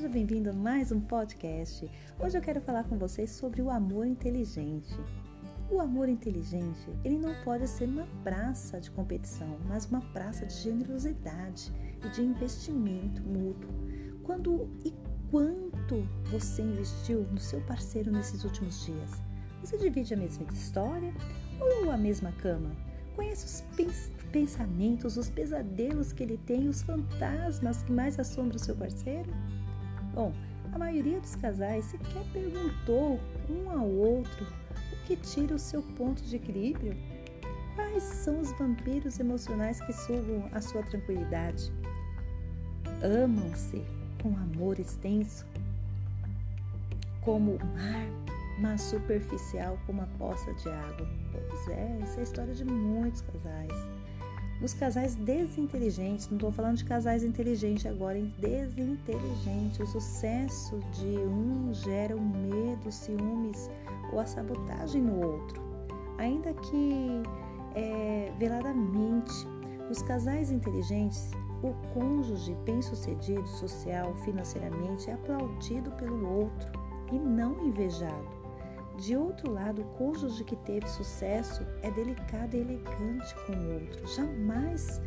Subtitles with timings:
[0.00, 1.86] seja bem-vindo a mais um podcast.
[2.18, 4.98] Hoje eu quero falar com vocês sobre o amor inteligente.
[5.70, 10.54] O amor inteligente, ele não pode ser uma praça de competição, mas uma praça de
[10.54, 11.70] generosidade
[12.02, 13.68] e de investimento mútuo.
[14.22, 14.94] Quando e
[15.30, 19.22] quanto você investiu no seu parceiro nesses últimos dias?
[19.62, 21.12] Você divide a mesma história
[21.60, 22.74] ou a mesma cama?
[23.14, 28.74] Conhece os pensamentos, os pesadelos que ele tem, os fantasmas que mais assombram o seu
[28.74, 29.30] parceiro?
[30.14, 30.32] Bom,
[30.72, 34.46] a maioria dos casais sequer perguntou um ao outro
[34.92, 36.96] o que tira o seu ponto de equilíbrio.
[37.74, 41.72] Quais são os vampiros emocionais que sugam a sua tranquilidade?
[43.02, 43.82] Amam-se
[44.22, 45.46] com amor extenso,
[47.22, 48.06] como o mar,
[48.60, 51.08] mas superficial como a poça de água.
[51.32, 53.72] Pois é, essa é a história de muitos casais.
[54.60, 61.18] Nos casais desinteligentes, não estou falando de casais inteligentes agora, em desinteligentes, o sucesso de
[61.18, 63.70] um gera o medo, ciúmes
[64.12, 65.62] ou a sabotagem no outro.
[66.18, 67.22] Ainda que
[67.74, 69.32] é, veladamente,
[69.90, 71.30] os casais inteligentes,
[71.62, 76.70] o cônjuge bem-sucedido social, financeiramente, é aplaudido pelo outro
[77.10, 78.39] e não invejado.
[79.00, 84.06] De outro lado, o cônjuge que teve sucesso é delicado e elegante com o outro,
[84.14, 85.00] jamais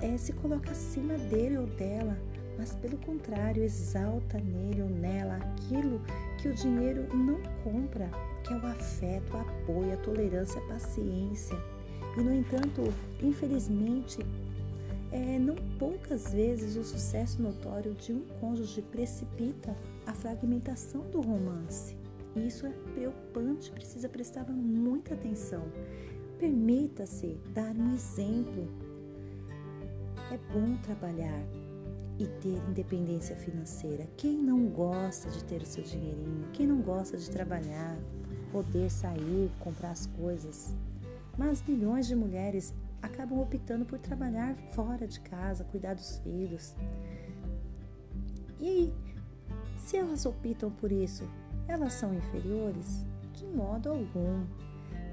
[0.00, 2.16] é, se coloca acima dele ou dela,
[2.56, 6.00] mas pelo contrário, exalta nele ou nela aquilo
[6.38, 8.08] que o dinheiro não compra,
[8.44, 11.56] que é o afeto, o apoio, a tolerância, a paciência.
[12.16, 14.24] E, no entanto, infelizmente,
[15.10, 19.76] é, não poucas vezes o sucesso notório de um cônjuge precipita
[20.06, 22.01] a fragmentação do romance.
[22.34, 25.64] E isso é preocupante, precisa prestar muita atenção.
[26.38, 28.68] Permita-se dar um exemplo.
[30.30, 31.44] É bom trabalhar
[32.18, 34.06] e ter independência financeira.
[34.16, 36.48] Quem não gosta de ter o seu dinheirinho?
[36.52, 37.98] Quem não gosta de trabalhar,
[38.50, 40.74] poder sair, comprar as coisas?
[41.36, 46.74] Mas milhões de mulheres acabam optando por trabalhar fora de casa, cuidar dos filhos.
[48.60, 48.92] E
[49.76, 51.28] se elas optam por isso,
[51.68, 53.06] elas são inferiores?
[53.34, 54.44] De modo algum.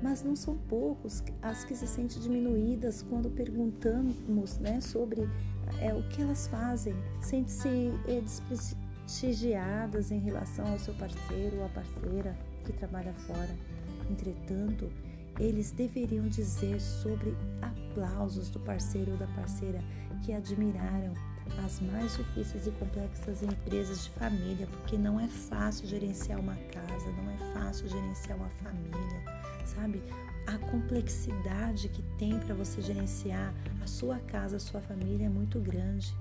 [0.02, 5.28] Mas não são poucos as que se sentem diminuídas quando perguntamos né, sobre
[5.82, 11.70] é, o que elas fazem, sentem-se é, desprestigiadas em relação ao seu parceiro ou a
[11.70, 13.50] parceira que trabalha fora.
[14.10, 14.90] Entretanto,
[15.40, 19.80] eles deveriam dizer sobre aplausos do parceiro ou da parceira
[20.26, 21.14] que admiraram
[21.66, 27.12] as mais difíceis e complexas empresas de família, porque não é fácil gerenciar uma casa,
[27.12, 29.24] não é fácil gerenciar uma família,
[29.66, 30.02] sabe?
[30.48, 35.60] A complexidade que tem para você gerenciar a sua casa, a sua família é muito
[35.60, 36.14] grande.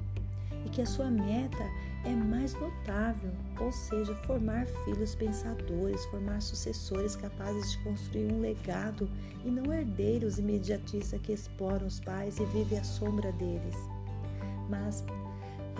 [0.66, 1.64] E que a sua meta
[2.04, 9.08] é mais notável, ou seja, formar filhos pensadores, formar sucessores capazes de construir um legado
[9.44, 13.76] e não herdeiros imediatistas que exploram os pais e vivem à sombra deles
[14.68, 15.04] mas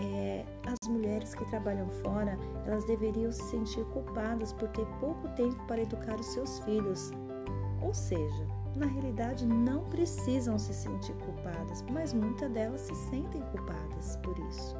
[0.01, 5.57] é, as mulheres que trabalham fora, elas deveriam se sentir culpadas por ter pouco tempo
[5.67, 7.11] para educar os seus filhos.
[7.83, 8.47] Ou seja,
[8.77, 14.77] na realidade não precisam se sentir culpadas, mas muitas delas se sentem culpadas por isso.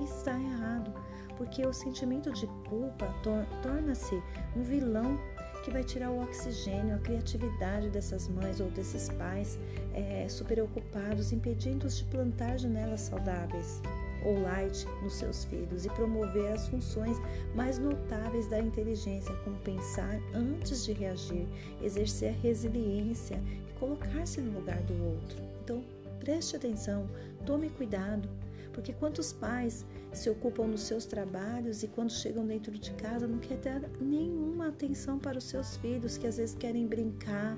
[0.00, 0.92] E está errado,
[1.36, 4.22] porque o sentimento de culpa tor torna-se
[4.56, 5.18] um vilão
[5.66, 9.58] que vai tirar o oxigênio, a criatividade dessas mães ou desses pais
[9.94, 13.82] é, super ocupados, impedindo-os de plantar janelas saudáveis
[14.24, 17.16] ou light nos seus filhos e promover as funções
[17.52, 21.48] mais notáveis da inteligência, como pensar antes de reagir,
[21.82, 25.42] exercer a resiliência e colocar-se no lugar do outro.
[25.64, 25.82] Então,
[26.20, 27.10] preste atenção,
[27.44, 28.28] tome cuidado
[28.76, 33.38] porque quantos pais se ocupam nos seus trabalhos e quando chegam dentro de casa não
[33.38, 37.56] quer dar nenhuma atenção para os seus filhos, que às vezes querem brincar,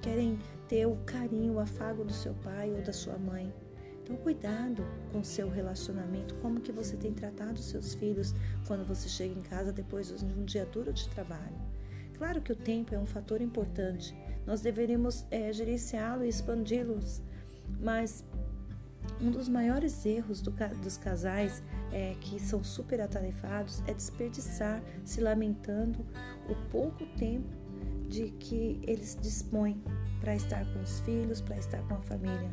[0.00, 0.38] querem
[0.68, 3.52] ter o carinho, o afago do seu pai ou da sua mãe.
[4.04, 8.32] Então cuidado com seu relacionamento, como que você tem tratado seus filhos
[8.68, 11.60] quando você chega em casa depois de um dia duro de trabalho.
[12.16, 14.14] Claro que o tempo é um fator importante,
[14.46, 17.20] nós deveríamos é, gerenciá-lo e expandi-los,
[17.80, 18.24] mas
[19.24, 25.20] um dos maiores erros do, dos casais é, que são super atarefados é desperdiçar, se
[25.20, 26.04] lamentando
[26.48, 27.48] o pouco tempo
[28.06, 29.82] de que eles dispõem
[30.20, 32.50] para estar com os filhos, para estar com a família.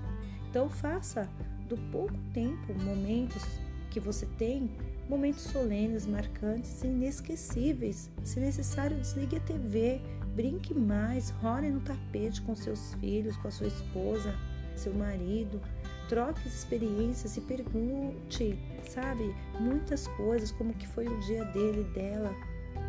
[0.50, 1.30] Então faça
[1.68, 3.44] do pouco tempo, momentos
[3.90, 4.72] que você tem,
[5.10, 8.10] momentos solenes, marcantes inesquecíveis.
[8.24, 10.02] Se necessário, desligue a TV,
[10.34, 14.34] brinque mais, role no tapete com seus filhos, com a sua esposa,
[14.76, 15.62] seu marido
[16.12, 22.36] troque as experiências e pergunte, sabe, muitas coisas, como que foi o dia dele dela.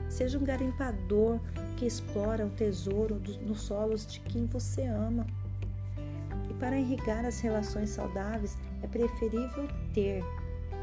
[0.09, 1.39] Seja um garimpador
[1.77, 5.25] que explora o tesouro nos solos de quem você ama.
[6.51, 10.25] E para irrigar as relações saudáveis, é preferível ter,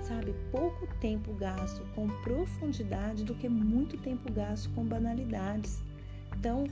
[0.01, 5.81] sabe, pouco tempo gasto com profundidade do que muito tempo gasto com banalidades.
[6.37, 6.63] Então,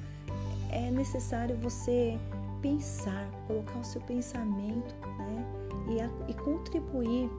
[0.71, 2.17] é necessário você
[2.61, 5.45] pensar, colocar o seu pensamento né,
[5.89, 7.29] e, a, e contribuir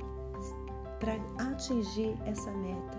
[0.99, 1.15] para
[1.50, 2.99] atingir essa meta.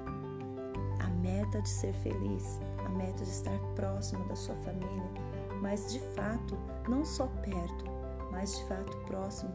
[0.99, 5.09] A meta de ser feliz, a meta de estar próximo da sua família,
[5.61, 6.57] mas de fato,
[6.87, 7.85] não só perto,
[8.31, 9.53] mas de fato próximo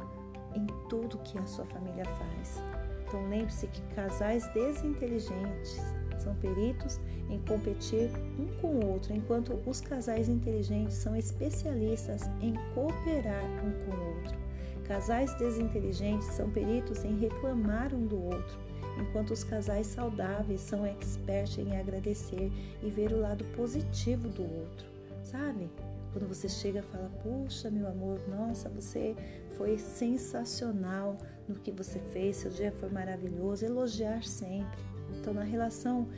[0.55, 2.63] em tudo que a sua família faz.
[3.07, 5.81] Então lembre-se que casais desinteligentes
[6.23, 7.01] são peritos
[7.31, 13.73] em competir um com o outro, enquanto os casais inteligentes são especialistas em cooperar um
[13.85, 14.39] com o outro.
[14.85, 18.59] Casais desinteligentes são peritos em reclamar um do outro,
[19.01, 22.53] enquanto os casais saudáveis são expertos em agradecer
[22.83, 24.87] e ver o lado positivo do outro,
[25.23, 25.71] sabe?
[26.13, 29.17] Quando você chega e fala, puxa, meu amor, nossa, você
[29.57, 31.17] foi sensacional
[31.49, 34.79] no que você fez, seu dia foi maravilhoso, elogiar sempre.
[35.21, 36.09] Então, na relação,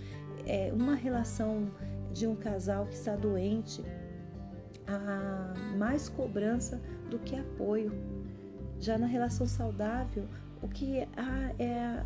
[0.46, 1.70] é, uma relação
[2.12, 3.82] de um casal que está doente,
[4.86, 7.92] há mais cobrança do que apoio.
[8.78, 10.26] Já na relação saudável,
[10.62, 12.02] o que há é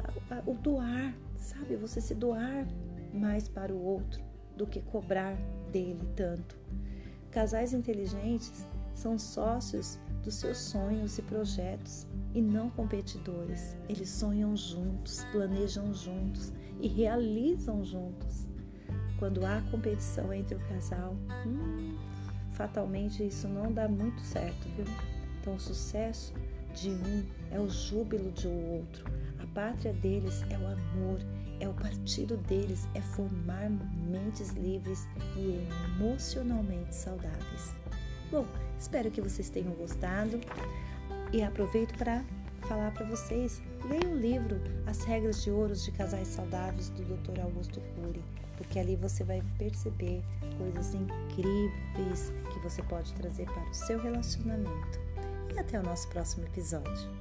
[0.46, 1.76] o doar, sabe?
[1.76, 2.66] Você se doar
[3.12, 4.22] mais para o outro
[4.56, 5.36] do que cobrar
[5.72, 6.58] dele tanto.
[7.30, 13.76] Casais inteligentes são sócios dos seus sonhos e projetos e não competidores.
[13.88, 18.46] Eles sonham juntos, planejam juntos e realizam juntos.
[19.18, 21.16] Quando há competição entre o casal,
[21.46, 21.96] hum,
[22.52, 24.86] fatalmente isso não dá muito certo, viu?
[25.40, 26.32] Então, o sucesso
[26.74, 29.04] de um é o júbilo de outro.
[29.38, 31.20] A pátria deles é o amor
[31.60, 35.06] é o partido deles, é formar mentes livres
[35.36, 35.68] e
[35.98, 37.74] emocionalmente saudáveis.
[38.30, 38.46] Bom,
[38.78, 40.40] espero que vocês tenham gostado
[41.32, 42.24] e aproveito para
[42.66, 47.40] falar para vocês, leiam o livro As Regras de Ouro de Casais Saudáveis do Dr.
[47.40, 48.22] Augusto Cury,
[48.56, 50.22] porque ali você vai perceber
[50.58, 55.00] coisas incríveis que você pode trazer para o seu relacionamento.
[55.54, 57.19] E até o nosso próximo episódio.